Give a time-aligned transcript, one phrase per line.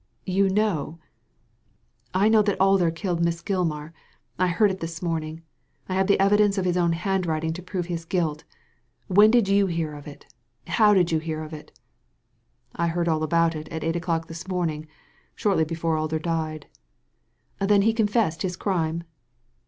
[0.35, 0.97] "You know?"
[2.15, 3.93] *'l know that Alder killed Miss Gilmar;
[4.39, 5.43] I heard it this morning.
[5.87, 8.43] I have the evidence of his own handwriting to prove his guilt.
[9.05, 10.25] When did you hear of it?
[10.65, 11.71] How did you hear of it?"
[12.83, 14.87] I heard all about it at eight o'clock this morning,
[15.35, 16.65] shortly before Alder died."
[17.59, 19.03] Then he confessed his crime